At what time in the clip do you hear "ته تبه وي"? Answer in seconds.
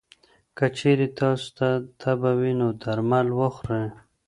1.57-2.51